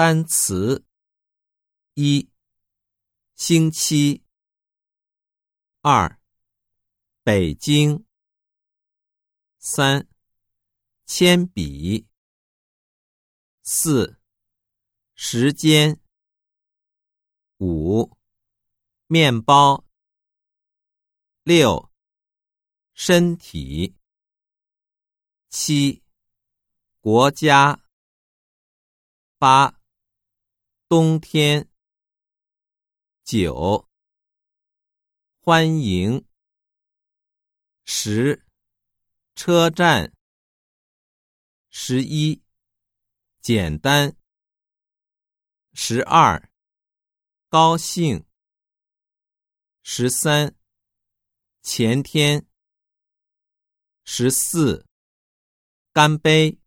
[0.00, 0.86] 单词。
[1.92, 2.30] 一，
[3.34, 4.24] 星期。
[5.82, 6.18] 二，
[7.22, 8.06] 北京。
[9.58, 10.08] 三，
[11.04, 12.08] 铅笔。
[13.62, 14.18] 四，
[15.14, 16.00] 时间。
[17.58, 18.16] 五，
[19.06, 19.84] 面包。
[21.42, 21.92] 六，
[22.94, 23.94] 身体。
[25.50, 26.02] 七，
[27.00, 27.84] 国家。
[29.36, 29.78] 八。
[30.90, 31.68] 冬天，
[33.22, 33.88] 九，
[35.38, 36.26] 欢迎，
[37.84, 38.44] 十，
[39.36, 40.12] 车站，
[41.68, 42.42] 十一，
[43.40, 44.16] 简单，
[45.72, 46.50] 十二，
[47.48, 48.26] 高兴，
[49.84, 50.56] 十三，
[51.62, 52.44] 前天，
[54.02, 54.84] 十四，
[55.92, 56.59] 干杯。